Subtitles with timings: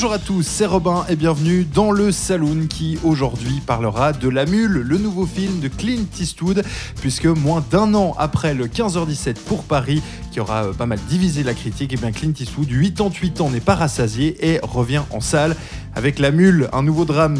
[0.00, 4.46] Bonjour à tous, c'est Robin et bienvenue dans le Saloon qui aujourd'hui parlera de La
[4.46, 6.64] Mule, le nouveau film de Clint Eastwood,
[7.02, 10.00] puisque moins d'un an après le 15h17 pour Paris,
[10.32, 13.60] qui aura euh, pas mal divisé la critique, et bien Clint Eastwood, 88 ans, n'est
[13.60, 15.54] pas rassasié et revient en salle
[15.94, 17.36] avec La Mule, un nouveau drame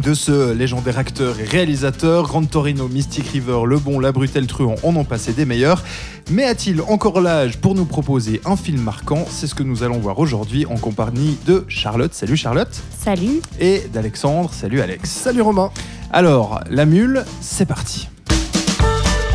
[0.00, 4.76] de ce légendaire acteur et réalisateur, Grand Torino, Mystic River, Le Bon, La Brutelle Truand,
[4.82, 5.84] on en passait des meilleurs.
[6.30, 9.24] Mais a-t-il encore l'âge pour nous proposer un film marquant?
[9.28, 12.14] C'est ce que nous allons voir aujourd'hui en compagnie de Charlotte.
[12.14, 12.74] Salut Charlotte.
[12.98, 13.40] Salut.
[13.58, 14.50] Et d'Alexandre.
[14.52, 15.10] Salut Alex.
[15.10, 15.70] Salut Romain.
[16.12, 18.08] Alors, La Mule, c'est parti.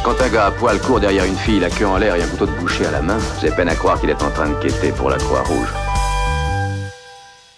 [0.04, 2.28] Quand un gars à poil court derrière une fille, la queue en l'air et un
[2.28, 4.56] couteau de boucher à la main, j'ai peine à croire qu'il est en train de
[4.56, 5.85] quêter pour la Croix-Rouge.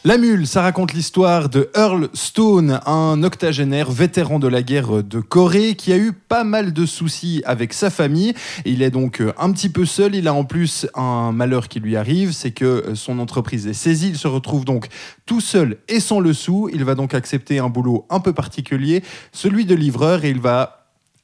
[0.08, 5.20] La Mule, ça raconte l'histoire de Earl Stone, un octogénaire vétéran de la guerre de
[5.20, 8.34] Corée qui a eu pas mal de soucis avec sa famille.
[8.64, 10.16] Il est donc euh, un petit peu seul.
[10.16, 13.74] Il a en plus un malheur qui lui arrive, c'est que euh, son entreprise est
[13.74, 14.08] saisie.
[14.08, 14.88] Il se retrouve donc
[15.26, 16.70] tout seul et sans le sou.
[16.72, 20.77] Il va donc accepter un boulot un peu particulier, celui de livreur, et il va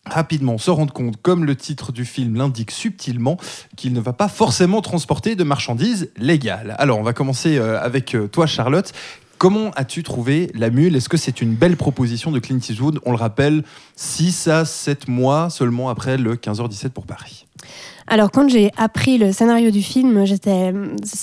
[0.06, 3.38] rapidement se rendre compte, comme le titre du film l'indique subtilement,
[3.76, 6.76] qu'il ne va pas forcément transporter de marchandises légales.
[6.78, 8.92] Alors, on va commencer euh, avec euh, toi, Charlotte.
[9.38, 10.96] Comment as-tu trouvé La Mule?
[10.96, 13.00] Est-ce que c'est une belle proposition de Clint Eastwood?
[13.06, 13.64] On le rappelle,
[13.96, 17.46] 6 à 7 mois seulement après le 15h17 pour Paris.
[18.08, 20.74] Alors quand j'ai appris le scénario du film, j'étais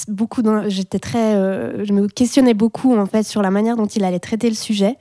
[0.08, 4.02] beaucoup, j'étais très, euh, je me questionnais beaucoup en fait sur la manière dont il
[4.04, 4.96] allait traiter le sujet,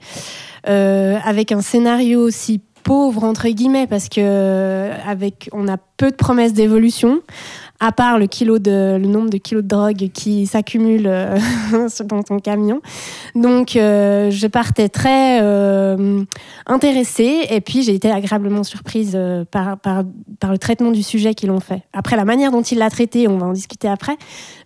[0.64, 6.52] avec un scénario aussi pauvre entre guillemets parce que avec on a peu de promesses
[6.52, 7.20] d'évolution
[7.80, 11.38] à part le kilo de le nombre de kilos de drogue qui s'accumule euh,
[12.04, 12.80] dans ton camion.
[13.34, 16.22] Donc euh, je partais très euh,
[16.66, 19.18] intéressée et puis j'ai été agréablement surprise
[19.50, 20.04] par, par,
[20.38, 21.82] par le traitement du sujet qu'ils ont fait.
[21.92, 24.16] Après la manière dont il l'a traité on va en discuter après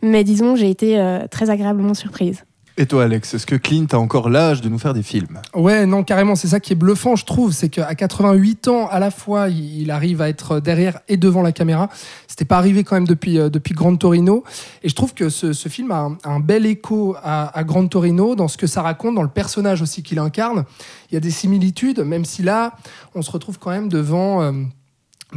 [0.02, 1.00] mais disons j'ai été
[1.30, 2.44] très agréablement surprise
[2.76, 5.86] et toi, Alex, est-ce que Clint a encore l'âge de nous faire des films Ouais,
[5.86, 6.34] non, carrément.
[6.34, 7.52] C'est ça qui est bluffant, je trouve.
[7.52, 11.52] C'est qu'à 88 ans, à la fois, il arrive à être derrière et devant la
[11.52, 11.88] caméra.
[12.26, 14.42] C'était pas arrivé quand même depuis, euh, depuis Grand Torino.
[14.82, 18.56] Et je trouve que ce, film a un, bel écho à, Grand Torino dans ce
[18.56, 20.64] que ça raconte, dans le personnage aussi qu'il incarne.
[21.10, 22.74] Il y a des similitudes, même si là,
[23.14, 24.42] on se retrouve quand même devant.
[24.42, 24.52] Euh,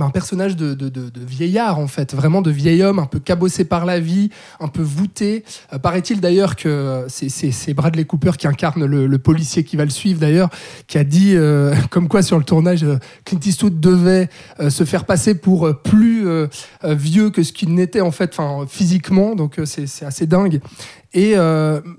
[0.05, 0.75] un personnage de,
[1.25, 4.81] vieillard en fait, vraiment de vieil homme, un peu cabossé par la vie, un peu
[4.81, 5.43] voûté.
[5.73, 10.19] Euh, paraît-il d'ailleurs que c'est Bradley Cooper qui incarne le, policier qui va le suivre
[10.19, 10.49] d'ailleurs,
[10.87, 14.29] qui a dit euh, comme quoi sur le tournage euh, Clint Eastwood devait
[14.69, 16.27] se faire passer pour plus
[16.83, 18.37] vieux que ce qu'il n'était en fait,
[18.67, 19.35] physiquement.
[19.35, 20.59] Donc c'est assez dingue.
[21.13, 21.35] Et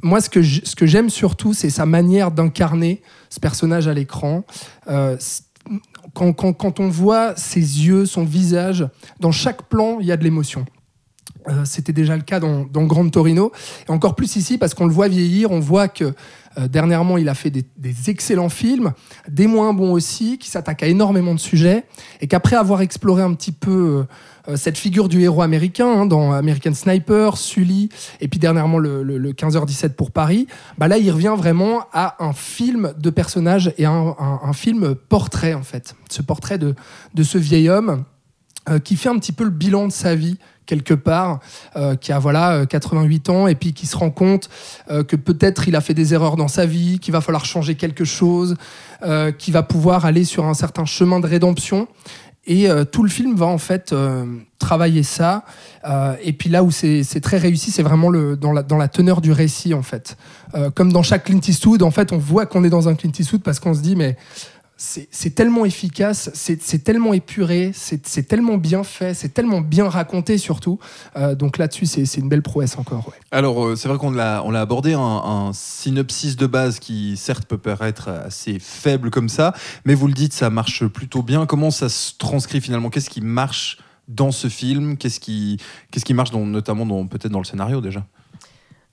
[0.03, 4.45] moi, ce que j'aime surtout, c'est sa manière d'incarner ce personnage à l'écran
[6.15, 8.87] quand, on voit ses yeux, son visage,
[9.21, 10.65] dans chaque plan, il y a de l'émotion.
[11.49, 13.53] Euh, c'était déjà le cas dans, dans Grand Torino.
[13.89, 16.15] Et encore plus ici, parce qu'on le voit vieillir, on voit que
[16.67, 17.65] dernièrement, il a fait des,
[18.09, 18.93] excellents films,
[19.29, 21.85] des moins bons aussi, qui s'attaquent à énormément de sujets,
[22.21, 24.07] et qu'après avoir exploré un petit peu
[24.49, 29.33] euh, cette figure du héros américain hein, dans American Sniper, Sully, et puis dernièrement le,
[29.33, 30.47] 15h17 pour Paris,
[30.79, 35.55] bah là, il revient vraiment à un film de personnage et un, un, film portrait,
[35.55, 35.95] en fait.
[36.09, 36.75] Ce portrait de,
[37.15, 38.05] de ce vieil homme
[38.85, 41.41] qui fait un petit peu le bilan de sa vie quelque part,
[41.75, 44.49] euh, qui a voilà 88 euh, ans et puis qui se rend compte
[44.91, 47.75] euh, que peut-être il a fait des erreurs dans sa vie, qu'il va falloir changer
[47.75, 48.57] quelque chose,
[49.39, 51.89] qu'il va pouvoir aller sur un certain chemin de rédemption.
[52.47, 53.95] Et tout le film va en fait
[54.59, 55.45] travailler ça.
[56.23, 59.31] et puis là où c'est très réussi, c'est vraiment dans, la, dans la teneur du
[59.31, 60.17] récit en fait.
[60.75, 63.43] comme dans chaque Clint Eastwood, en fait, on voit qu'on est dans un Clint Eastwood
[63.43, 64.17] parce qu'on se dit mais
[64.81, 70.79] c'est tellement efficace, c'est tellement épuré, c'est tellement bien fait, c'est tellement bien raconté surtout.
[71.17, 73.13] Euh, donc là-dessus, c'est une belle prouesse encore.
[73.33, 78.09] Alors, euh, c'est vrai qu'on l'a abordé, un, synopsis de base qui certes peut paraître
[78.09, 79.53] assez faible comme ça,
[79.85, 81.45] mais vous le dites, ça marche plutôt bien.
[81.47, 82.89] Comment ça se transcrit finalement?
[82.89, 84.97] Qu'est-ce qui marche dans ce film?
[84.97, 85.59] Qu'est-ce qui,
[85.91, 88.05] qui marche notamment peut-être dans le scénario déjà?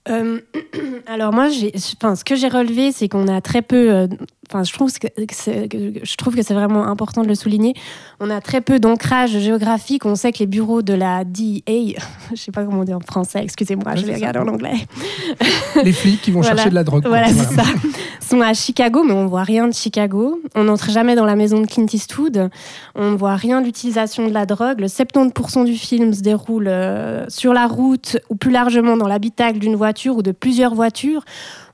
[0.09, 0.39] Euh,
[1.07, 1.49] alors moi,
[1.95, 4.07] enfin, ce que j'ai relevé, c'est qu'on a très peu,
[4.50, 7.74] enfin, je trouve que c'est, que je trouve que c'est vraiment important de le souligner.
[8.19, 10.06] On a très peu d'ancrage géographique.
[10.06, 11.95] On sait que les bureaux de la DEA,
[12.31, 13.39] je sais pas comment on dit en français.
[13.44, 14.74] Excusez-moi, Ouais, je vais regarder en anglais.
[15.83, 16.56] Les flics qui vont Voilà.
[16.56, 17.06] chercher de la drogue.
[17.07, 17.50] Voilà, Voilà.
[17.50, 17.63] c'est ça.
[18.27, 20.39] sont à Chicago, mais on voit rien de Chicago.
[20.56, 22.50] On n'entre jamais dans la maison de Clint Eastwood.
[22.95, 24.80] On ne voit rien de l'utilisation de la drogue.
[24.80, 29.59] Le 70% du film se déroule euh, sur la route ou plus largement dans l'habitacle
[29.59, 31.24] d'une voiture ou de plusieurs voitures.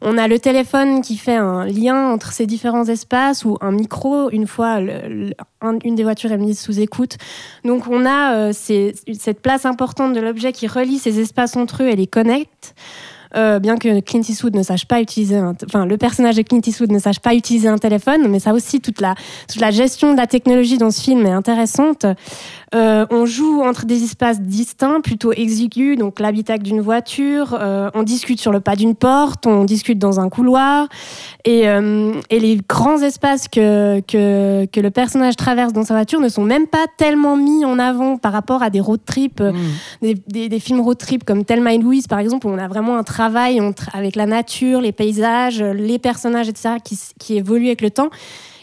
[0.04, 4.32] On a le téléphone qui fait un lien entre ces différents espaces ou un micro.
[4.32, 7.18] Une fois, une des voitures est mise sous écoute.
[7.66, 11.88] Donc on a euh, cette place importante de l'objet qui relie ces espaces entre eux
[11.88, 12.74] et les connecte.
[13.36, 16.62] Euh, bien que Clint Eastwood ne sache pas utiliser, un enfin le personnage de Clint
[16.66, 19.16] Eastwood ne sache pas utiliser un téléphone, mais ça aussi toute la
[19.48, 22.06] toute la gestion de la technologie dans ce film est intéressante.
[22.74, 27.58] Euh, on joue entre des espaces distincts, plutôt exigus, donc l'habitacle d'une voiture.
[27.60, 30.88] euh, on discute sur le pas d'une porte, on discute dans un couloir,
[31.46, 31.64] et,
[32.30, 36.44] et les grands espaces que, que que le personnage traverse dans sa voiture ne sont
[36.44, 39.58] même pas tellement mis en avant par rapport à des road trips euh, Mm.
[40.02, 42.68] des, des- des films road trip comme Thelma et Louise, par exemple, où on a
[42.68, 43.21] vraiment un travail
[43.60, 48.10] entre- avec la nature, les paysages, les personnages, etc., qui, qui évoluent avec le temps.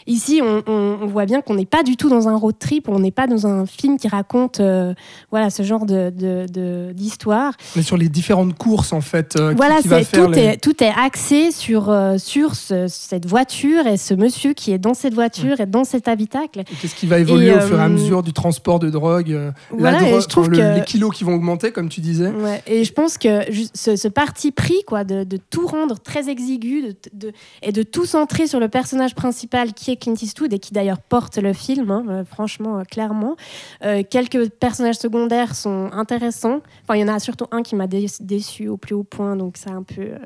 [0.09, 2.89] Ici, on, on- on voit bien qu'on n'est pas du tout dans un road trip,
[2.89, 4.93] on n'est pas dans un film qui raconte euh,
[5.31, 7.53] voilà, ce genre de- de- de- d'histoire.
[7.75, 9.35] On est sur les différentes courses en fait.
[9.37, 12.17] euh, qui- Voilà, qui, va c'est- faire tout, les- est, tout est axé sur, euh,
[12.17, 16.07] sur ce- cette voiture et ce monsieur qui est dans cette voiture et dans cet
[16.07, 16.63] habitacle.
[16.81, 19.53] Qu'est-ce qui va évoluer Et, au fur et à euh, mesure du transport de drogue
[19.69, 22.01] Voilà, la drogue, je trouve enfin, le- que- Les kilos qui vont augmenter, comme tu
[22.01, 22.29] disais.
[22.29, 23.41] Ouais, et je pense que
[23.75, 27.31] ce, ce parti pris, quoi, de, de tout rendre très exigu de, de-
[27.61, 30.99] et de tout centrer sur le personnage principal qui est Clint Eastwood et qui d'ailleurs
[30.99, 33.35] porte le film, hein, euh, franchement, euh, clairement.
[33.83, 36.61] Euh, quelques personnages secondaires sont intéressants.
[36.83, 39.35] Enfin, il y en a surtout un qui m'a dé- déçu au plus haut point,
[39.35, 40.17] donc ça a un peu euh,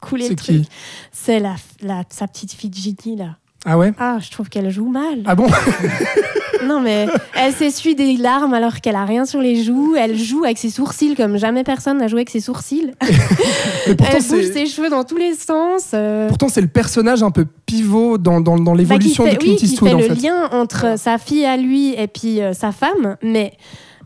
[0.00, 0.62] coulé le truc.
[0.62, 0.68] qui
[1.12, 3.36] C'est la, la, sa petite fille Ginny, là.
[3.64, 3.92] Ah ouais?
[3.98, 5.22] Ah, je trouve qu'elle joue mal.
[5.26, 5.46] Ah bon?
[6.66, 9.94] Non, mais elle s'essuie des larmes alors qu'elle a rien sur les joues.
[9.96, 12.92] Elle joue avec ses sourcils comme jamais personne n'a joué avec ses sourcils.
[13.86, 15.90] Mais pourtant, elle bouge ses cheveux dans tous les sens.
[15.94, 19.32] euh, pourtant, c'est le personnage un peu pivot dans, dans, dans bah, qui l'évolution fait,
[19.32, 20.14] de Clint oui, qui Eastwood fait en le fait.
[20.14, 23.52] lien entre sa fille à lui et puis euh, sa femme, mais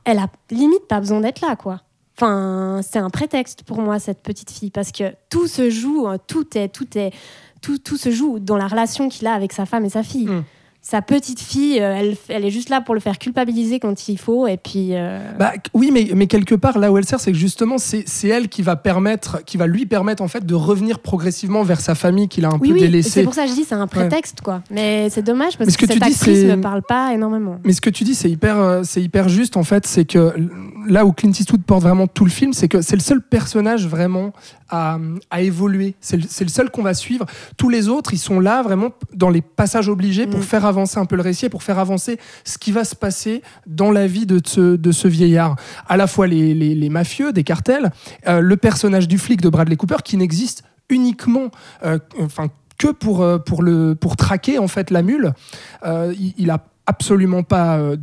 [0.05, 1.81] elle a limite pas besoin d'être là, quoi.
[2.17, 6.17] Enfin, c'est un prétexte pour moi cette petite fille parce que tout se joue, euh,
[6.27, 7.11] tout est, tout est,
[7.61, 10.27] tout, tout se joue dans la relation qu'il a avec sa femme et sa fille.
[10.29, 10.45] Mm.
[10.87, 14.19] Sa petite fille, euh, elle, elle est juste là pour le faire culpabiliser quand il
[14.19, 14.89] faut et puis.
[14.93, 18.05] euh, Bah, oui, mais, mais quelque part, là où elle sert, c'est que justement, c'est
[18.29, 21.95] elle qui va permettre, qui va lui permettre en fait de revenir progressivement vers sa
[21.95, 23.23] famille qu'il a un oui, peu oui, c'est délaissée.
[23.23, 24.63] pour ça que je dis c'est un prétexte quoi.
[24.71, 27.59] Mais c'est dommage parce ce que, que cette tu dis, actrice ne parle pas énormément.
[27.65, 29.87] Mais ce que tu dis, c'est hyper, euh, c'est hyper juste en fait.
[29.87, 30.35] C'est que
[30.87, 33.87] là où Clint Eastwood porte vraiment tout le film, c'est que c'est le seul personnage
[33.89, 34.35] vraiment
[34.69, 34.99] à,
[35.31, 35.95] à évoluer.
[36.03, 37.25] C'est le, le seul qu'on va suivre.
[37.57, 40.43] Tous les autres, ils sont là vraiment dans les passages obligés pour Mm.
[40.43, 43.43] faire avancer un peu le récit, et pour faire avancer ce qui va se passer
[43.67, 45.57] dans la vie de ce, de ce vieillard.
[45.89, 47.91] À la fois les, les- mafieux, des cartels,
[48.29, 51.51] euh, le personnage du flic de Bradley Cooper qui n'existe uniquement,
[51.85, 52.49] euh, enfin
[52.79, 55.33] que pour, euh, pour, le, pour traquer en fait la mule.
[55.85, 56.51] Il, il
[56.87, 57.97] absolument pas euh,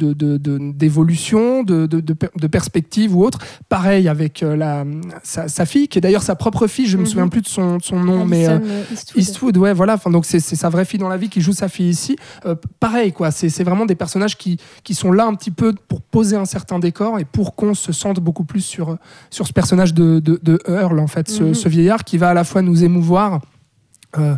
[0.73, 3.39] d'évolution, de, de, de, per- de perspective ou autre.
[3.69, 4.85] Pareil avec euh, la,
[5.23, 7.07] sa, sa fille, qui est d'ailleurs sa propre fille, je me Mhm.
[7.07, 8.59] souviens plus de son, de son nom, mais euh,
[8.91, 9.21] Eastwood.
[9.21, 9.93] Eastwood, ouais, voilà.
[9.95, 12.15] Enfin, donc c'est sa vraie fille dans la vie qui joue sa fille ici.
[12.45, 13.31] Euh, pareil, quoi.
[13.31, 16.79] C'est vraiment des personnages qui, qui sont là un petit peu pour poser un certain
[16.79, 18.97] décor et pour qu'on se sente beaucoup plus sur,
[19.29, 21.53] sur ce personnage de, de, Earl, en fait, ce, Mhm.
[21.53, 23.41] ce vieillard qui va à la fois nous émouvoir.
[24.17, 24.35] euh,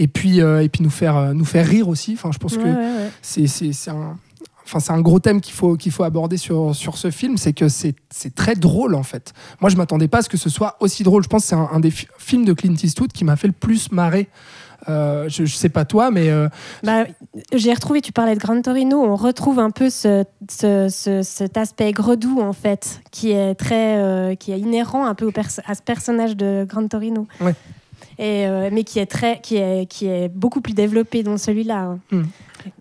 [0.00, 2.14] et puis, euh, et puis nous, faire, euh, nous faire rire aussi.
[2.14, 4.16] Enfin, je pense Ouais, que ouais, c'est c'est- un,
[4.64, 7.52] enfin, c'est un gros thème qu'il faut, qu'il faut aborder sur, sur ce film, c'est
[7.52, 7.94] que c'est
[8.34, 9.32] très drôle en fait.
[9.60, 11.22] Moi, je m'attendais pas à ce que ce soit aussi drôle.
[11.22, 13.48] Je pense que c'est un, un des fi- films de Clint Eastwood qui m'a fait
[13.48, 14.28] le plus marrer.
[14.88, 16.48] Euh, je, je sais pas toi, mais euh,
[16.82, 17.04] Bah,
[17.52, 21.58] j'ai retrouvé, tu parlais de Gran Torino, on retrouve un peu ce, ce- ce- cet
[21.58, 25.60] aspect gredou en fait, qui est très, euh, qui est inhérent un peu au pers-
[25.66, 27.26] à ce personnage de Gran Torino.
[27.42, 27.54] Ouais.
[28.20, 31.96] Et, euh, mais qui est très, qui est, qui est beaucoup plus développé dans celui-là.
[32.12, 32.22] hein.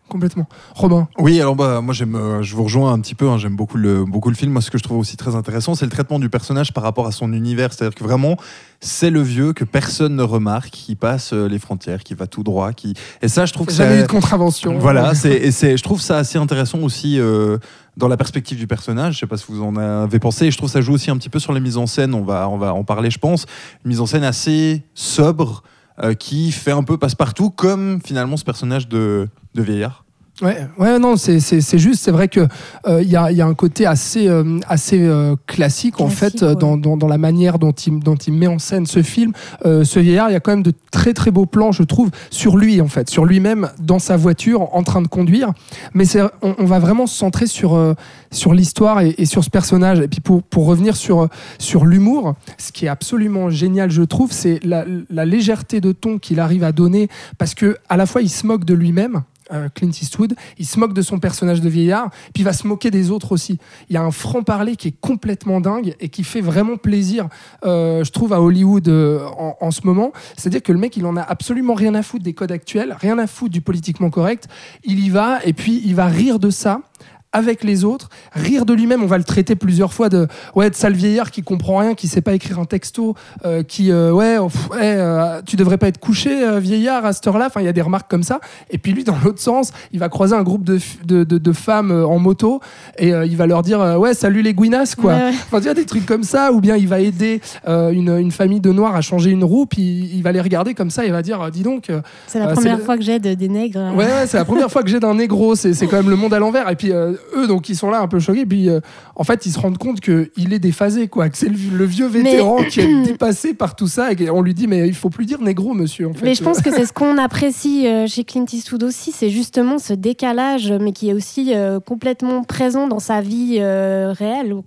[0.10, 0.48] complètement.
[0.75, 3.29] Robin, Oui, alors bah, moi j'aime, euh, je vous rejoins un petit peu.
[3.29, 4.51] hein, j'aime beaucoup le, beaucoup le film.
[4.51, 7.08] Moi, ce que je trouve aussi très intéressant, c'est le traitement du personnage par rapport
[7.08, 7.72] à son univers.
[7.72, 8.36] C'est-à-dire que vraiment,
[8.81, 12.43] c'est le vieux que personne ne remarque, qui passe euh, les frontières, qui va tout
[12.43, 12.93] droit, qui.
[13.22, 14.77] Et ça, je trouve que jamais eu de contravention.
[14.77, 17.58] Voilà, c'est, et c'est, je trouve ça assez intéressant aussi euh,
[18.00, 19.15] dans la perspective du personnage.
[19.15, 20.46] Je sais pas si vous en avez pensé.
[20.46, 22.15] Et je trouve que ça joue aussi un petit peu sur les mises en scène.
[22.15, 23.46] On va, on va en parler, je pense.
[23.86, 25.63] Une mise en scène assez sobre
[26.01, 30.06] euh, qui fait un peu passe-partout, comme finalement ce personnage de, de vieillard.
[30.41, 32.48] Ouais, ouais, non, c'est juste, c'est vrai que
[32.88, 36.08] euh, il y, a, il y a un côté assez euh, assez euh, classique, en
[36.08, 36.55] fait euh, ouais.
[36.55, 39.34] dans, dans, dans la manière dont il dont il met en scène ce film.
[39.65, 42.10] Euh, ce vieillard, il y a quand même de très très beaux plans, je trouve,
[42.29, 45.51] sur lui en fait, sur lui-même dans sa voiture en train de conduire.
[45.93, 46.05] Mais
[46.41, 47.93] on, on va vraiment se centrer sur euh,
[48.31, 50.00] sur l'histoire et, et sur ce personnage.
[50.00, 51.27] Et puis pour pour revenir sur
[51.58, 56.17] sur l'humour, ce qui est absolument génial, je trouve, c'est la, la légèreté de ton
[56.17, 59.70] qu'il arrive à donner parce que à la fois il se moque de lui-même euh,
[59.74, 62.91] Clint Eastwood, il se moque de son personnage de vieillard, puis il va se moquer
[62.91, 63.60] des autres aussi.
[63.89, 67.27] Il y a un franc-parler qui est complètement dingue et qui fait vraiment plaisir,
[67.65, 70.12] euh, je trouve, à Hollywood euh, en, en ce moment.
[70.38, 73.18] C'est-à-dire que le mec, il en a absolument rien à foutre des codes actuels, rien
[73.18, 74.48] à foutre du politiquement correct.
[74.84, 76.82] Il y va et puis il va rire de ça
[77.31, 79.03] avec les autres, rire de lui-même.
[79.03, 82.07] On va le traiter plusieurs fois de ouais de sale vieillard qui comprend rien, qui
[82.07, 85.77] sait pas écrire un texto, euh, qui euh, ouais, oh, pff, ouais, euh, tu devrais
[85.77, 87.45] pas être couché vieillard à cette heure-là.
[87.48, 88.39] Enfin, il y a des remarques comme ça.
[88.71, 91.51] Et puis lui, dans l'autre sens, il va croiser un groupe de, de, de- de
[91.51, 92.59] femmes en moto
[92.98, 95.13] et il va leur dire ouais salut les guinasses quoi.
[95.13, 95.29] Ouais, ouais.
[95.29, 98.59] Enfin, tu vois, des trucs comme ça, ou bien il va aider une, une famille
[98.62, 101.21] de noirs à changer une roue, puis il va les regarder comme ça, il va
[101.21, 101.91] dire, dis donc,
[102.27, 103.93] C'est la première fois que j'ai de- des nègres.
[103.95, 105.55] Ouais, ouais, c'est la première fois que j'ai d'un négro.
[105.55, 106.69] C'est c'est quand même le monde à l'envers.
[106.69, 106.91] Et puis
[107.35, 108.45] eux, donc ils sont là un peu choqués.
[108.45, 108.79] Puis euh,
[109.15, 111.29] en fait, ils se rendent compte que il est déphasé, quoi.
[111.29, 114.11] Que c'est le, le vieux vétéran qui est dépassé par tout ça.
[114.13, 116.07] Et on lui dit, mais il faut plus dire négro, monsieur.
[116.09, 116.25] En fait.
[116.25, 119.77] Mais je pense que c'est ce qu'on apprécie euh, chez Clint Eastwood aussi, c'est justement
[119.79, 124.63] ce décalage, mais qui est aussi euh, complètement présent dans sa vie euh, réelle, ou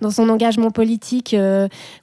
[0.00, 1.34] dans son engagement politique,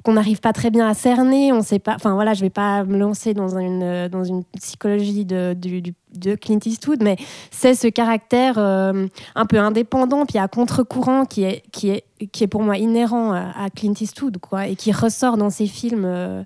[0.04, 1.52] qu'on n'arrive pas très bien à cerner.
[1.54, 1.94] On sait pas.
[1.96, 5.94] Enfin voilà, je vais pas me lancer dans une dans une psychologie de, du- du-
[6.14, 7.18] de Clint Eastwood, mais
[7.52, 12.46] c'est ce caractère euh, un peu indépendant, puis à contre-courant, qui est qui est qui
[12.46, 16.06] est pour moi inhérent à, Clint Eastwood, quoi, et qui ressort dans ses films.
[16.06, 16.44] euh,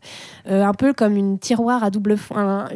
[0.50, 2.68] euh, un peu comme une tiroir à double un,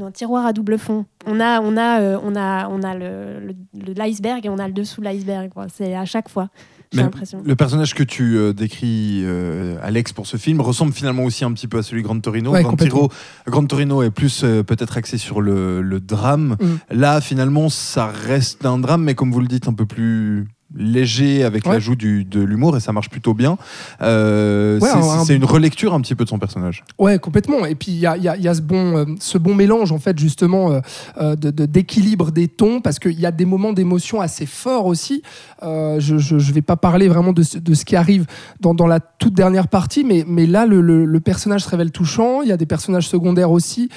[0.00, 1.04] un tiroir à double fond.
[1.26, 3.54] On a, on a, on a, on a le,
[3.96, 5.50] l'iceberg et on a le dessous de l'iceberg.
[5.72, 6.48] C'est à chaque fois.
[6.92, 7.42] J'ai Mais l'impression.
[7.44, 11.52] Le personnage que tu euh, décris, euh, Alex, pour ce film, ressemble finalement aussi un
[11.52, 12.50] petit peu à celui de Grand Torino.
[12.52, 13.08] Ouais, Grand, complètement.
[13.08, 13.12] Tiro-
[13.46, 16.56] Grand Torino est plus euh, peut-être axé sur le, le drame.
[16.60, 16.94] Mm.
[16.96, 21.44] Là, finalement, ça reste un drame, mais comme vous le dites, un peu plus léger
[21.44, 21.72] avec Ouais.
[21.74, 23.58] l'ajout de l'humour et ça marche plutôt bien.
[24.00, 26.84] Euh, Ouais, c'est, un- un- c'est une relecture un petit peu de son personnage.
[26.98, 27.64] Ouais, complètement.
[27.66, 29.92] Et puis il y a, y a- y a ce, bon, euh, ce bon mélange
[29.92, 30.80] en fait justement euh,
[31.20, 34.86] euh, de, de- d'équilibre des tons parce qu'il y a des moments d'émotion assez forts
[34.86, 35.22] aussi.
[35.62, 38.26] Je ne vais pas parler vraiment de, ce- de ce qui arrive
[38.60, 41.90] dans, dans la toute dernière partie, mais, mais là le, le- le personnage se révèle
[41.90, 42.42] touchant.
[42.42, 43.88] Il y a des personnages secondaires aussi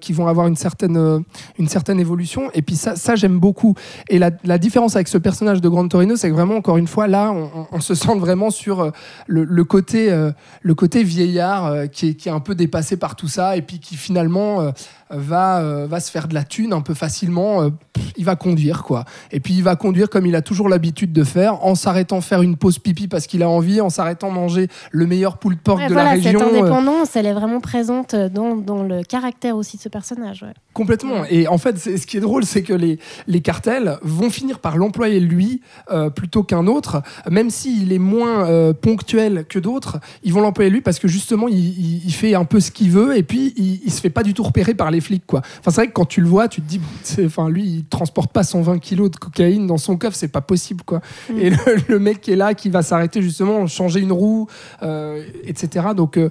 [0.00, 1.22] qui vont avoir une certaine,
[1.58, 2.50] une certaine évolution.
[2.54, 3.74] Et puis ça, ça j'aime beaucoup.
[4.08, 7.06] Et la, la différence avec ce personnage de Grand C'est que vraiment encore une fois
[7.06, 7.32] là,
[7.72, 8.90] on, se sent vraiment sur euh,
[9.26, 13.56] le, côté, euh, le côté vieillard euh, qui, est, un peu dépassé par tout ça
[13.56, 14.72] et puis qui finalement
[15.10, 17.62] va, euh, va se faire de la thune un peu facilement.
[17.62, 19.04] euh, pff, il va conduire quoi.
[19.32, 22.42] Et puis il va conduire comme il a toujours l'habitude de faire, en s'arrêtant faire
[22.42, 25.88] une pause pipi parce qu'il a envie, en s'arrêtant manger le meilleur pulled pork Ouais,
[25.88, 26.40] de voilà, la cette région.
[26.42, 30.42] euh, indépendance, elle est vraiment présente dans, dans le caractère aussi de ce personnage.
[30.42, 30.52] ouais.
[30.74, 31.24] Complètement.
[31.30, 34.76] Et en fait, ce qui est drôle, c'est que les, les cartels vont finir par
[34.76, 39.98] l'employer lui euh, plutôt qu'un autre, même s'il est moins ponctuel que d'autres.
[40.22, 42.90] Ils vont l'employer lui parce que justement, il, il- il fait un peu ce qu'il
[42.90, 45.40] veut et puis il, il se fait pas du tout repérer par les flics, quoi.
[45.58, 46.80] Enfin, c'est vrai que quand tu le vois, tu te dis,
[47.24, 50.82] enfin, lui, il transporte pas 120 kilos de cocaïne dans son coffre, c'est pas possible,
[50.84, 51.00] quoi.
[51.30, 51.38] Mm.
[51.38, 51.56] Et le,
[51.88, 54.48] le mec qui est là, qui va s'arrêter justement, changer une roue,
[54.82, 55.88] euh, etc.
[55.96, 56.30] Donc euh,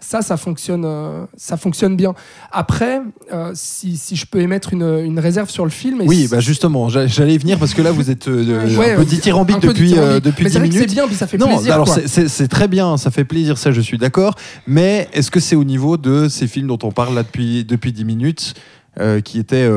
[0.00, 2.14] ça, ça fonctionne, euh, ça fonctionne bien.
[2.50, 3.00] Après,
[3.32, 6.00] euh, si, si je peux émettre une, une réserve sur le film.
[6.00, 8.76] et Oui, si- bah justement, j'a- j'allais y venir parce que là, vous êtes euh,
[8.78, 10.14] Ouais, un peu dithyrambique un peu depuis, dithyrambique.
[10.16, 10.88] euh, depuis Mais 10 c'est vrai que minutes.
[10.90, 11.74] c'est bien, puis ça fait Non, plaisir.
[11.74, 14.34] alors c'est- très bien, ça fait plaisir, ça je suis d'accord.
[14.66, 17.92] Mais est-ce que c'est au niveau de ces films dont on parle là depuis, depuis
[17.92, 18.54] 10 minutes,
[19.24, 19.68] qui étaient.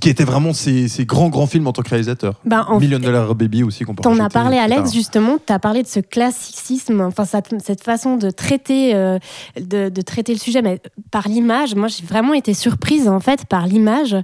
[0.00, 2.34] Qui étaient vraiment ces, ces grands grands films en tant que réalisateur.
[2.44, 4.58] Ben, en Million Dollar Baby aussi qu'on peut T'en as parlé.
[4.58, 5.36] Alex, justement.
[5.44, 9.18] Tu as parlé de ce classicisme, enfin, cette, façon de traiter, euh,
[9.60, 11.74] de, de traiter le sujet mais par l'image.
[11.74, 14.16] Moi, j'ai vraiment été surprise, en fait, par l'image.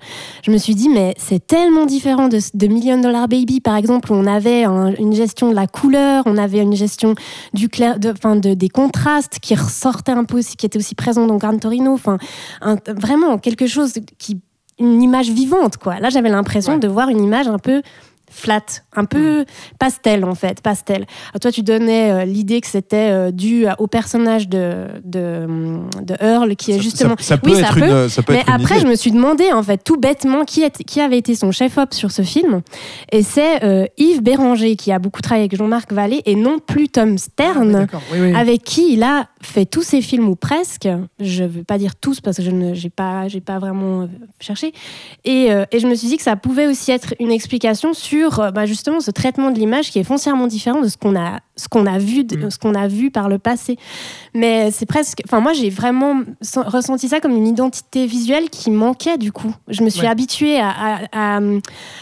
[0.44, 4.12] Je me suis dit, mais c'est tellement différent de, de Million Dollar Baby, par exemple,
[4.12, 7.14] où on avait un- une gestion de la couleur, on avait une gestion
[7.54, 11.26] du clair, de, de, des contrastes qui ressortaient un peu aussi, qui étaient aussi présents
[11.26, 11.92] dans Gran Torino.
[11.92, 12.18] Enfin,
[12.88, 14.40] vraiment quelque chose qui
[14.78, 15.99] une image vivante quoi.
[16.00, 16.78] Là, j'avais l'impression Ouais.
[16.78, 17.83] de voir une image un peu
[18.28, 18.61] flat,
[18.95, 19.45] un peu
[19.78, 21.06] pastel en fait, pastel.
[21.30, 25.47] Alors, toi, tu donnais euh, l'idée que c'était euh, dû au personnage de, de,
[26.02, 27.14] de Earl qui est Ça- justement.
[27.18, 28.09] Ça, ça peut Oui, ça être peut, une.
[28.09, 28.85] Ça peut Mais être une après, idée.
[28.85, 31.95] je me suis demandé en fait tout bêtement qui, est- qui avait été son chef-op
[31.95, 32.62] sur ce film.
[33.12, 36.88] Et c'est euh, Yves Béranger qui a beaucoup travaillé avec Jean-Marc Vallée et non plus
[36.88, 37.87] Tom Ah, Stern.
[38.12, 38.35] Oui, oui.
[38.37, 40.88] avec qui il a fait tous ses films ou presque.
[41.20, 44.06] Je ne veux pas dire tous parce que je n'ai pas, vraiment euh,
[44.40, 44.72] cherché.
[45.24, 48.40] Et, euh, et, je me suis dit que ça pouvait aussi être une explication sur
[48.40, 51.40] euh, bah, justement ce traitement de l'image qui est foncièrement différent de ce qu'on a,
[51.56, 52.50] ce qu'on a vu, de, mm.
[52.50, 53.76] ce qu'on a vu par le passé.
[54.34, 56.22] Mais c'est presque, enfin moi j'ai vraiment
[56.56, 59.54] ressenti ça comme une identité visuelle qui manquait du coup.
[59.68, 61.40] Je me suis habituée à, à,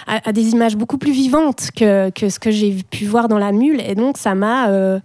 [0.06, 3.52] à, des images beaucoup plus vivantes que, que ce que j'ai pu voir dans la
[3.52, 5.00] mule, et donc ça m'a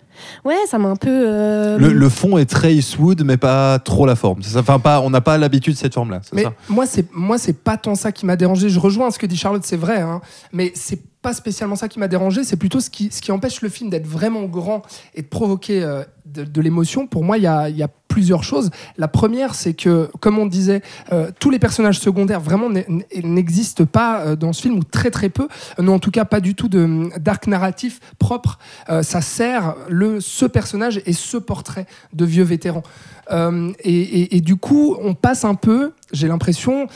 [0.45, 1.09] Ouais, ça m'a un peu.
[1.09, 4.41] Euh, le, fond est très Eastwood, mais pas trop la forme.
[4.41, 6.21] Ça, enfin, pas, on n'a pas l'habitude de cette forme-là.
[6.33, 8.69] Mais moi, c'est moi, c'est pas tant ça qui m'a dérangé.
[8.69, 10.21] Je rejoins ce que dit Charlotte, c'est vrai, hein,
[10.53, 13.61] mais c'est pas spécialement ça qui m'a dérangé, c'est plutôt ce qui, ce qui empêche
[13.61, 14.83] le film d'être vraiment grand
[15.15, 17.07] et de provoquer euh, de, l'émotion.
[17.07, 17.89] Pour moi, il y a, y a,
[18.43, 18.69] choses.
[18.97, 22.69] La première, c'est que, comme on disait, euh, tous les personnages secondaires vraiment
[23.23, 25.47] n'existent pas euh, dans ce film, ou très très peu,
[25.79, 28.59] non en tout cas pas du tout d'arc narratif propre.
[29.01, 32.83] ça sert le, ce personnage et ce portrait de vieux vétéran.
[33.83, 36.87] Et, du coup, on passe un peu, j'ai l'impression,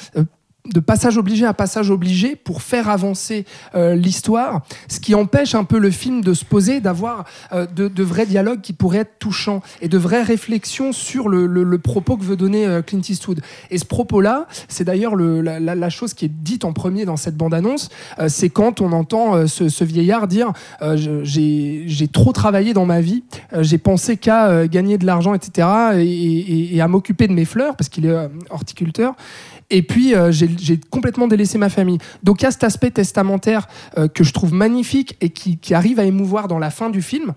[0.69, 5.65] de passage obligé à passage obligé pour faire avancer euh, l'histoire, ce qui empêche un
[5.65, 9.61] peu le film de se poser, d'avoir euh, de, vrais dialogues qui pourraient être touchants
[9.81, 13.41] et de vraies réflexions sur le, propos que veut donner euh, Clint Eastwood.
[13.71, 17.89] Et ce propos-là, c'est d'ailleurs la, chose qui est dite en premier dans cette bande-annonce,
[18.27, 20.53] c'est quand on entend ce, vieillard dire
[21.23, 23.23] j'ai trop travaillé dans ma vie,
[23.59, 25.67] j'ai pensé qu'à gagner de l'argent, etc.,
[25.97, 29.15] et, et à m'occuper de mes fleurs, parce qu'il est horticulteur.
[29.73, 31.97] Et puis, euh, j'ai complètement délaissé ma famille.
[32.23, 33.67] Donc, il y a cet aspect testamentaire
[33.97, 37.33] euh, que je trouve magnifique et qui, arrive à émouvoir dans la fin du film.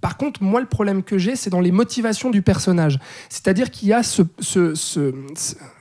[0.00, 2.98] Par contre, moi, le problème que j'ai, c'est dans les motivations du personnage.
[3.28, 4.22] C'est-à-dire qu'il y a ce,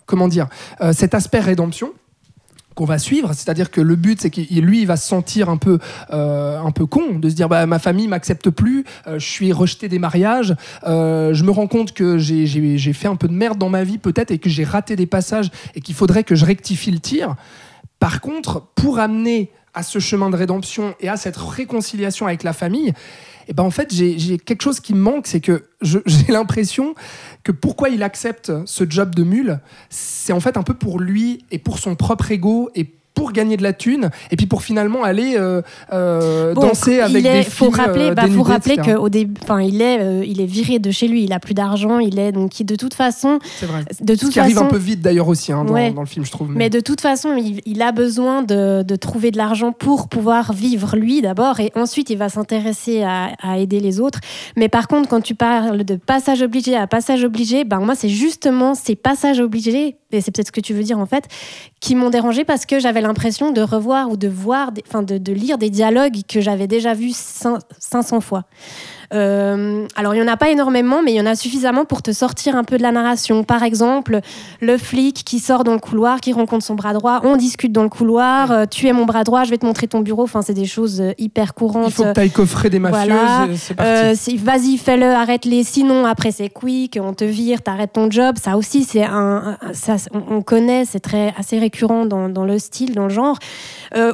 [0.05, 0.47] comment dire,
[0.79, 1.93] euh, cet aspect rédemption
[2.75, 5.57] qu'on va suivre, c'est-à-dire que le but c'est que lui il va se sentir un
[5.57, 5.79] peu
[6.11, 9.51] euh, un peu con de se dire bah ma famille m'accepte plus, euh, je suis
[9.51, 10.55] rejeté des mariages,
[10.87, 13.97] euh, je me rends compte que j'ai fait un peu de merde dans ma vie
[13.97, 17.35] peut-être et que j'ai raté des passages et qu'il faudrait que je rectifie le tir.
[17.99, 22.53] Par contre, pour amener à ce chemin de rédemption et à cette réconciliation avec la
[22.53, 22.93] famille,
[23.47, 26.95] et ben en fait j'ai quelque chose qui me manque, c'est que j'ai l'impression
[27.43, 29.59] que pourquoi il accepte ce job de mule,
[29.89, 33.57] c'est en fait un peu pour lui et pour son propre ego et pour gagner
[33.57, 37.81] de la thune et puis pour finalement aller euh, euh, danser avec des faut filles
[37.81, 41.07] rappeler, euh, bah, faut rappeler qu'au début enfin il est il est viré de chez
[41.07, 43.83] lui il a plus d'argent il est donc de toute façon c'est vrai.
[44.01, 46.25] de toute Ce qui arrive un peu vite d'ailleurs aussi hein, dans, dans, le film
[46.25, 50.07] je trouve mais, de toute façon il, a besoin de, de trouver de l'argent pour
[50.07, 54.19] pouvoir vivre lui d'abord et ensuite il va s'intéresser à, à, aider les autres.
[54.55, 58.09] Mais par contre quand tu parles de passage obligé à passage obligé ben moi c'est
[58.09, 61.27] justement ces passages obligés et c'est peut-être ce que tu veux dire en fait
[61.79, 65.57] qui m'ont dérangé parce que j'avais l'impression de revoir ou de voir, enfin de, lire
[65.57, 68.45] des dialogues que j'avais déjà vus 500 fois.
[69.13, 72.01] Euh, alors, il n'y en a pas énormément, mais il y en a suffisamment pour
[72.01, 73.43] te sortir un peu de la narration.
[73.43, 74.19] Par exemple,
[74.61, 77.83] le flic qui sort dans le couloir, qui rencontre son bras droit, on discute dans
[77.83, 80.23] le couloir, euh, tu es mon bras droit, je vais te montrer ton bureau.
[80.23, 81.87] Enfin, c'est des choses euh, hyper courantes.
[81.89, 83.13] Il faut que tu ailles coffrer des mafieuses.
[83.77, 84.13] Voilà.
[84.37, 85.63] Vas-y, fais-le, arrête-les.
[85.63, 88.35] Sinon, après, c'est quick, on te vire, t'arrêtes ton job.
[88.41, 89.95] Ça aussi, c'est un, ça,
[90.29, 93.37] on connaît, c'est très assez récurrent dans, dans, le style, dans le genre.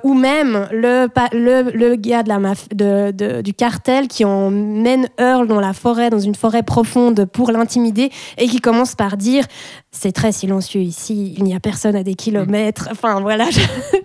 [0.03, 2.37] ou même le, le, le gars de la
[2.73, 4.51] de, de, du cartel qui en
[4.87, 9.17] mène Earl dans la forêt, dans une forêt profonde pour l'intimider et qui commence par
[9.17, 9.43] dire
[9.91, 12.87] c'est très silencieux ici, il n'y a personne à des kilomètres.
[12.91, 13.45] Enfin voilà.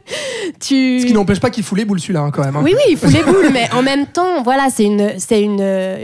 [0.60, 1.00] tu...
[1.00, 2.56] Ce qui n'empêche pas qu'il fout les boules celui-là hein, quand même.
[2.56, 2.62] Hein.
[2.64, 5.60] Oui, oui, il fout les boules, mais en même temps, voilà, c'est une, c'est une,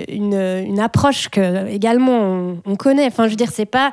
[0.08, 3.06] une, une, approche que également on, connaît.
[3.06, 3.90] Enfin, je veux dire, c'est pas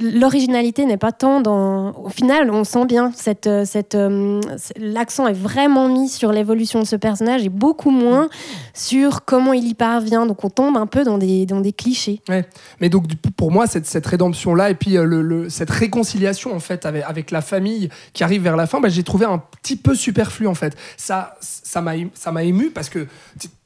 [0.00, 1.92] l'originalité n'est pas tant dans.
[1.92, 4.40] Au final, on sent bien cette, cette euh,
[4.76, 8.28] l'accent est vraiment mis sur l'évolution de ce personnage et beaucoup moins
[8.74, 10.15] sur comment il y parvient.
[10.24, 12.22] Donc on tombe un peu dans des, dans des clichés.
[12.28, 12.46] Ouais.
[12.80, 13.04] Mais donc
[13.36, 17.42] pour moi, cette, cette rédemption là et puis euh, cette réconciliation en fait avec, la
[17.42, 20.76] famille qui arrive vers la fin, bah, j'ai trouvé un petit peu superflu en fait.
[20.96, 23.06] Ça, ça m'a ému parce que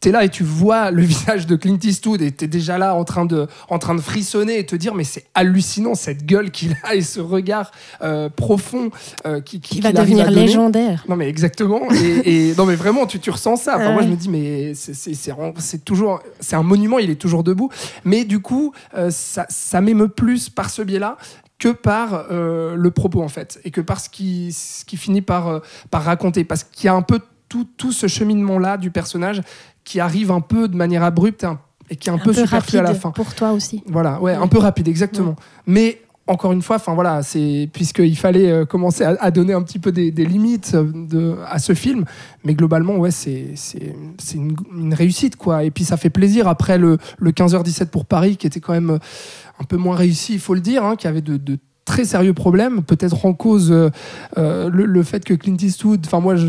[0.01, 2.79] tu es là et tu vois le visage de Clint Eastwood et tu es déjà
[2.79, 6.25] là en train, de, en train de frissonner et te dire mais c'est hallucinant cette
[6.25, 7.71] gueule qu'il a et ce regard
[8.03, 8.91] euh, profond
[9.27, 11.05] euh, qui, qui, va devenir légendaire.
[11.09, 11.83] Non mais exactement.
[12.25, 13.77] et, non mais vraiment tu, tu ressens ça.
[13.77, 17.71] Enfin, Moi je me dis mais c'est, toujours c'est un monument, il est toujours debout.
[18.05, 21.17] Mais du coup euh, ça, ça m'émeut plus par ce biais-là
[21.59, 25.61] que par le propos en fait et que par ce qui, ce qui finit par,
[25.91, 29.43] par raconter parce qu'il y a un peu tout, tout ce cheminement là du personnage
[29.85, 31.45] qui arrive un peu de manière abrupte
[31.91, 33.11] et qui est un, peu, superflu à la fin.
[33.11, 33.83] pour toi aussi.
[33.87, 35.37] Voilà ouais, un peu rapide exactement.
[35.67, 39.63] Mais encore une fois, enfin voilà, c'est puisqu'il fallait euh, commencer à, à donner un
[39.63, 42.05] petit peu des, des limites euh, de, à ce film,
[42.45, 43.55] mais globalement, ouais, c'est
[44.35, 45.65] une, une réussite quoi.
[45.65, 48.91] Et puis ça fait plaisir après le, le 15h17 pour Paris, qui était quand même
[48.91, 48.99] euh,
[49.59, 52.35] un peu moins réussi, il faut le dire, hein, qui avait de, de très sérieux
[52.35, 53.91] problèmes, peut-être en cause euh,
[54.39, 56.47] euh, le, le fait que Clint Eastwood, enfin moi je,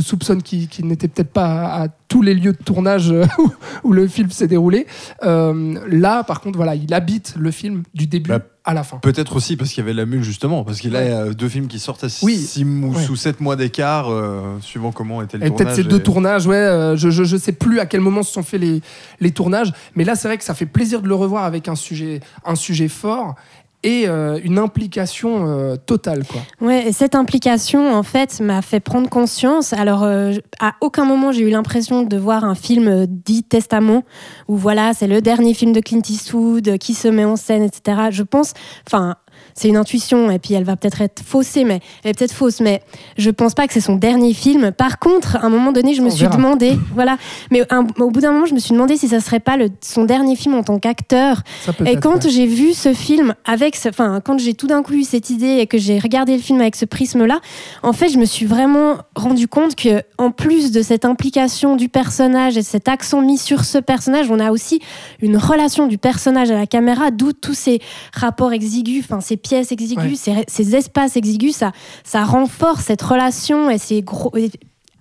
[0.00, 3.50] soupçonne qu'il n'était peut-être pas à, à tous les lieux de tournage euh, où,
[3.84, 4.86] où le film s'est déroulé.
[5.22, 8.98] Euh, là, par contre, voilà, il habite le film du début Bah, à la fin.
[8.98, 11.10] Peut-être aussi parce qu'il y avait la mule justement, parce qu'il a Ouais.
[11.10, 12.36] euh, deux films qui sortent à Oui.
[12.38, 13.02] 6 ou Ouais.
[13.04, 15.66] sous 7 mois d'écart, euh, suivant comment était le Et tournage.
[15.66, 18.42] peut-être ces deux tournages, ouais, je, je, je sais plus à quel moment se sont
[18.42, 18.80] faits les,
[19.20, 21.74] les tournages, mais là c'est vrai que ça fait plaisir de le revoir avec un
[21.76, 23.34] sujet, un sujet fort
[23.82, 26.42] et euh, une implication euh, totale, quoi.
[26.60, 29.72] Ouais, et cette implication, en fait, m'a fait prendre conscience.
[29.72, 34.04] Alors, euh, à aucun moment, j'ai eu l'impression de voir un film dit Testament,
[34.48, 38.08] où voilà, c'est le dernier film de Clint Eastwood qui se met en scène, etc.
[38.10, 38.52] Je pense,
[38.86, 39.16] enfin,
[39.54, 42.60] c'est une intuition, et puis elle va peut-être être faussée, mais elle est peut-être fausse,
[42.60, 42.82] mais
[43.18, 44.72] je pense pas que c'est son dernier film.
[44.72, 46.36] Par contre, à un moment donné, je me On suis verra.
[46.36, 47.18] demandé, voilà,
[47.50, 49.68] mais un- au bout d'un moment, je me suis demandé si ça serait pas le,
[49.80, 51.42] son dernier film en tant qu'acteur.
[51.86, 52.30] Et quand ouais.
[52.30, 55.66] j'ai vu ce film avec, enfin, quand j'ai tout d'un coup eu cette idée et
[55.66, 57.40] que j'ai regardé le film avec ce prisme-là,
[57.82, 61.88] en fait, je me suis vraiment rendu compte que, en plus de cette implication du
[61.88, 64.80] personnage et cet accent mis sur ce personnage, on a aussi
[65.20, 67.80] une relation du personnage à la caméra, d'où tous ces
[68.14, 70.44] rapports exigus, enfin, ces pièces exiguës, Ouais.
[70.48, 71.72] ces, ces espaces exigus, ça,
[72.04, 74.30] ça renforce cette relation et ces gros.
[74.36, 74.50] et-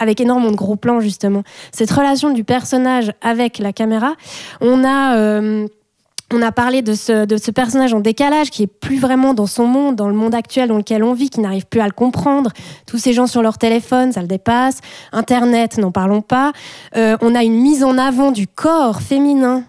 [0.01, 4.13] avec énormément de gros plans justement, cette relation du personnage avec la caméra,
[4.61, 5.67] on a euh,
[6.31, 9.47] on a parlé de ce, de ce personnage en décalage qui est plus vraiment dans
[9.47, 11.91] son monde, dans le monde actuel dans lequel on vit, qui n'arrive plus à le
[11.91, 12.51] comprendre.
[12.85, 14.77] Tous ces gens sur leur téléphone, ça le dépasse.
[15.11, 16.53] Internet, n'en parlons pas.
[16.95, 19.63] Euh, on a une mise en avant du corps féminin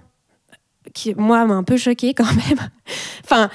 [0.95, 2.61] qui, moi, m'a un peu choquée quand même.
[3.25, 3.49] enfin,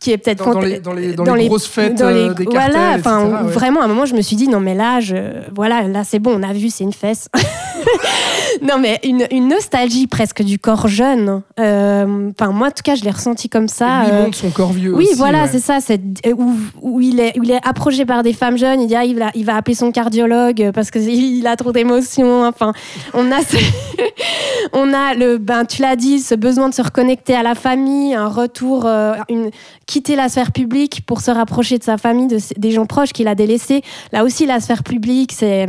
[0.00, 2.08] qui est peut-être Dans, dans les, dans les, dans dans les les- grosses fêtes dans
[2.10, 3.50] les- euh, des cartels, voilà, enfin, ouais.
[3.52, 5.14] vraiment, à un moment, je me suis dit, non, mais là, je,
[5.54, 7.28] voilà, là, c'est bon, on a vu, c'est une fesse.
[8.62, 11.42] non, mais une, une nostalgie presque du corps jeune.
[11.60, 14.04] Euh, Enfin, moi, en tout cas, je l'ai ressenti comme ça.
[14.06, 15.48] Il euh, montre son corps vieux oui, aussi, voilà, ouais.
[15.52, 15.78] c'est ça.
[15.80, 16.00] C'est
[16.36, 18.80] où, où il est, où il est approché par des femmes jeunes.
[18.80, 21.72] Il dit, ah, il, va, il va appeler son cardiologue parce que il a trop
[21.72, 22.44] d'émotions.
[22.46, 22.72] Enfin,
[23.12, 23.56] on a, ce-
[24.72, 28.14] on a le, ben, tu l'as dit, ce besoin de se reconnecter à la famille,
[28.14, 29.50] un retour, euh, une,
[29.94, 33.28] quitter la sphère publique pour se rapprocher de sa famille, de, des gens proches qu'il
[33.28, 33.82] a délaissés.
[34.10, 35.68] Là aussi, la sphère publique, c'est,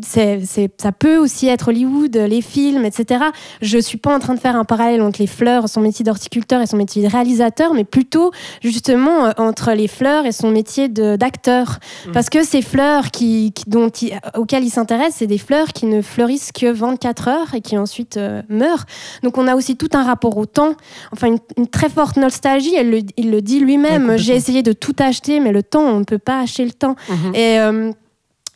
[0.00, 3.24] c'est, c'est, c'est- ça peut aussi être Hollywood, les films, etc.
[3.60, 6.60] Je suis pas en train de faire un parallèle entre les fleurs, son métier d'horticulteur
[6.62, 8.30] et son métier de réalisateur, mais plutôt
[8.62, 11.78] justement euh, entre les fleurs et son métier de, d'acteur.
[12.12, 15.86] Parce que ces fleurs qui, qui- dont il- auxquelles il s'intéresse, c'est des fleurs qui
[15.86, 18.84] ne fleurissent que 24 heures et qui ensuite euh, meurent.
[19.22, 20.74] Donc on a aussi tout un rapport au temps,
[21.12, 22.74] enfin une, une très forte nostalgie.
[22.74, 24.16] Elle le- il le dit lui-même.
[24.16, 26.96] J'ai essayé de tout acheter, mais le temps, on ne peut pas acheter le temps.
[27.08, 27.34] Mhm.
[27.34, 27.92] Et, euh,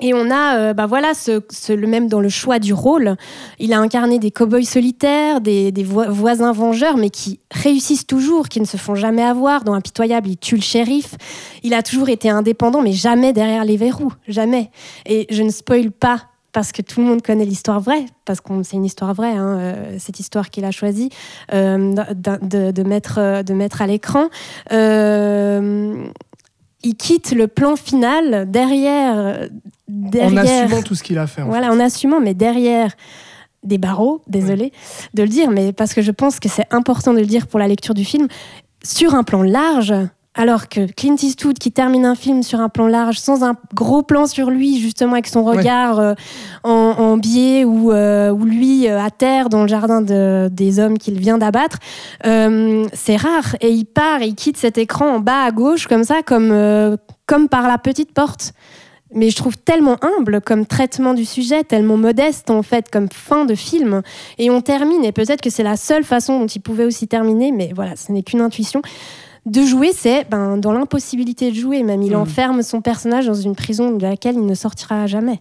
[0.00, 1.12] et on a, euh, bah voilà,
[1.68, 3.16] le même dans le choix du rôle.
[3.58, 8.48] Il a incarné des cow-boys solitaires, des, des vo- voisins vengeurs, mais qui réussissent toujours,
[8.48, 9.64] qui ne se font jamais avoir.
[9.64, 11.14] Dans Impitoyable, il tue le shérif.
[11.62, 14.12] Il a toujours été indépendant, mais jamais derrière les verrous.
[14.28, 14.70] Jamais.
[15.06, 16.22] Et je ne spoil pas.
[16.52, 19.58] Parce que tout le monde connaît l'histoire vraie, parce que c'est une histoire vraie, hein,
[19.58, 21.10] euh, cette histoire qu'il a choisie
[21.52, 24.28] euh, de mettre, euh, de mettre à l'écran.
[24.72, 26.06] Euh,
[26.82, 29.48] il quitte le plan final derrière,
[29.88, 31.42] En derrière assumant tout ce qu'il a fait.
[31.42, 32.92] en voilà, en assumant, mais derrière
[33.62, 34.72] des barreaux, désolé
[35.14, 37.58] de le dire, mais parce que je pense que c'est important de le dire pour
[37.58, 38.28] la lecture du film,
[38.84, 39.92] sur un plan large,
[40.38, 44.02] alors que Clint Eastwood qui termine un film sur un plan large, sans un gros
[44.02, 45.56] plan sur lui, justement avec son Ouais.
[45.56, 46.14] regard euh,
[46.62, 50.78] en, en biais ou, euh, ou lui euh, à terre dans le jardin de- des
[50.78, 51.78] hommes qu'il vient d'abattre,
[52.22, 53.56] c'est rare.
[53.60, 56.54] Et il part, et il quitte cet écran en bas à gauche, comme ça, comme,
[57.26, 58.52] comme par la petite porte
[59.14, 63.44] mais je trouve tellement humble comme traitement du sujet, tellement modeste en fait comme fin
[63.44, 64.02] de film.
[64.36, 67.52] Et on termine, et peut-être que c'est la seule façon dont il pouvait aussi terminer,
[67.52, 68.82] mais voilà, ce n'est qu'une intuition.
[69.46, 72.20] De jouer, c'est ben, dans l'impossibilité de jouer, même il Mhm.
[72.20, 75.40] enferme son personnage dans une prison de laquelle il ne sortira jamais.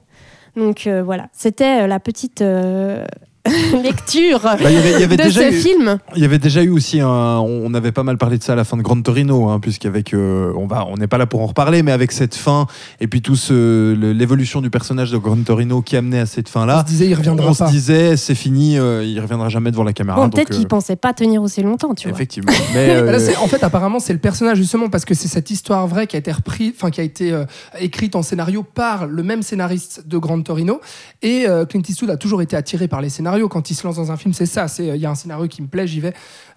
[0.55, 3.03] Donc euh, voilà, c'était euh, la petite euh,
[3.83, 5.97] lecture Bah, il y avait- il y avait de déjà ce eu- film.
[6.15, 7.07] Il y avait déjà eu aussi un.
[7.07, 10.13] On avait pas mal parlé de ça à la fin de Grand Torino, hein, puisqu'avec.
[10.13, 12.67] euh, on va, on n'est pas là pour en reparler, mais avec cette fin
[12.99, 16.79] et puis tout l'évolution du personnage de Grand Torino qui amenait à cette On fin-là.
[16.81, 17.67] se disait, il reviendra On pas.
[17.67, 20.17] se disait, c'est fini, euh, il reviendra jamais devant la caméra.
[20.17, 22.15] Bon, donc, peut-être euh, qu'il pensait pas tenir aussi longtemps, tu vois.
[22.15, 22.51] Effectivement.
[22.73, 25.87] Mais, euh, Là, en fait, apparemment, c'est le personnage justement parce que c'est cette histoire
[25.87, 27.45] vraie qui a été reprise, enfin qui a été euh,
[27.79, 30.81] écrite en scénario par le même scénariste de Grand Torino.
[31.21, 33.34] Et euh, Clint Eastwood a toujours été attiré par les scénarios.
[33.49, 34.67] Quand il se lance dans un film, c'est ça.
[34.67, 36.13] C'est il y a un scénario qui me plaît, j'y vais.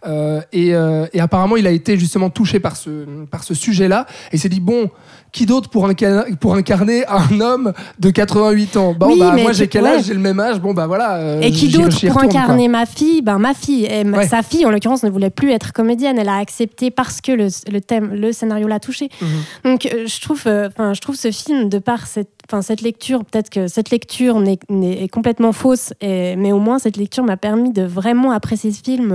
[0.06, 4.06] Euh, et, euh, et apparemment, il a été justement touché par ce, par ce sujet-là.
[4.32, 4.90] Et s'est dit bon,
[5.32, 8.94] qui d'autre pour, incarner- pour incarner un homme de 88 ans?
[8.98, 9.90] Bon, Oui, bah, moi j'ai quel ouais.
[9.96, 10.60] âge J'ai le même âge.
[10.60, 11.16] Bon, bah voilà.
[11.16, 12.40] euh, Et qui d'autre pour retourne, quoi.
[12.42, 13.22] incarner ma fille?
[13.22, 13.84] Ben ma fille.
[13.86, 14.28] Et ma- Ouais.
[14.28, 16.18] Sa fille, en l'occurrence, ne voulait plus être comédienne.
[16.18, 19.08] Elle a accepté parce que le, le thème, le scénario l'a touchée.
[19.20, 19.28] Mhm.
[19.64, 23.68] Donc euh, je trouve, euh, je trouve ce film de par cette, lecture, peut-être que
[23.68, 28.30] cette lecture est complètement fausse, et- mais au moins cette lecture m'a permis de vraiment
[28.32, 29.12] apprécier ce film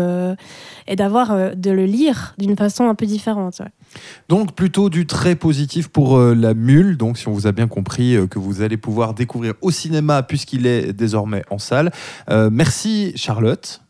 [0.88, 3.60] et d'avoir de le lire d'une façon un peu différente.
[3.60, 3.66] ouais.
[4.30, 6.98] Donc plutôt du très positif pour euh, la mule.
[6.98, 10.24] Donc si on vous a bien compris euh, que vous allez pouvoir découvrir au cinéma
[10.24, 11.92] puisqu'il est désormais en salle.
[12.30, 13.82] Euh, merci Charlotte.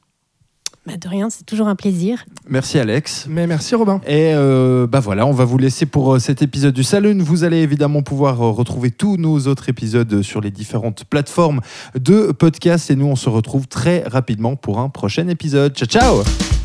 [0.86, 2.26] Bah, de rien, c'est toujours un plaisir.
[2.50, 3.26] Merci Alex.
[3.30, 4.02] Mais merci Robin.
[4.06, 7.20] Et euh, bah voilà, on va vous laisser pour cet épisode du Saloon.
[7.20, 11.62] Vous allez évidemment pouvoir retrouver tous nos autres épisodes sur les différentes plateformes
[11.96, 12.92] de podcast.
[12.92, 15.74] Et nous, on se retrouve très rapidement pour un prochain épisode.
[15.74, 16.63] Ciao, ciao